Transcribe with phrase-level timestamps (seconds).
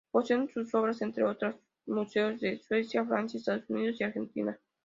[0.11, 1.53] Poseen sus obras, entre otros,
[1.85, 4.59] museos de Suecia, Francia, Estados Unidos y Argentina.